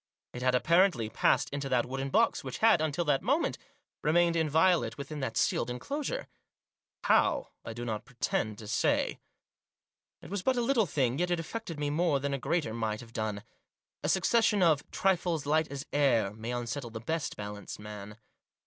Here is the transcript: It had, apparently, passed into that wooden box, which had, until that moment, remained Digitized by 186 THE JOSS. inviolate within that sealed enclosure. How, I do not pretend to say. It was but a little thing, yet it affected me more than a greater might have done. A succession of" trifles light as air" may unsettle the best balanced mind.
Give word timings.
It 0.33 0.41
had, 0.41 0.55
apparently, 0.55 1.11
passed 1.11 1.51
into 1.51 1.69
that 1.69 1.85
wooden 1.85 2.09
box, 2.09 2.43
which 2.43 2.57
had, 2.57 2.81
until 2.81 3.05
that 3.05 3.21
moment, 3.21 3.59
remained 4.01 4.33
Digitized 4.35 4.51
by 4.51 4.59
186 4.75 4.97
THE 4.97 4.97
JOSS. 4.97 4.97
inviolate 4.97 4.97
within 4.97 5.19
that 5.19 5.37
sealed 5.37 5.69
enclosure. 5.69 6.27
How, 7.03 7.51
I 7.63 7.73
do 7.73 7.85
not 7.85 8.05
pretend 8.05 8.57
to 8.57 8.67
say. 8.67 9.19
It 10.23 10.31
was 10.31 10.41
but 10.41 10.57
a 10.57 10.61
little 10.61 10.87
thing, 10.87 11.19
yet 11.19 11.29
it 11.29 11.39
affected 11.39 11.79
me 11.79 11.91
more 11.91 12.19
than 12.19 12.33
a 12.33 12.39
greater 12.39 12.73
might 12.73 13.01
have 13.01 13.13
done. 13.13 13.43
A 14.03 14.09
succession 14.09 14.63
of" 14.63 14.89
trifles 14.89 15.45
light 15.45 15.67
as 15.71 15.85
air" 15.93 16.33
may 16.33 16.51
unsettle 16.51 16.89
the 16.89 16.99
best 16.99 17.37
balanced 17.37 17.77
mind. 17.77 18.17